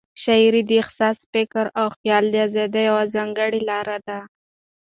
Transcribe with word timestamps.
شاعري 0.23 0.61
د 0.69 0.71
احساس، 0.83 1.17
فکر 1.33 1.65
او 1.79 1.87
خیال 1.97 2.23
د 2.31 2.35
آزادۍ 2.47 2.83
یوه 2.89 3.03
ځانګړې 3.15 3.59
لار 3.69 3.87
ده. 4.07 4.19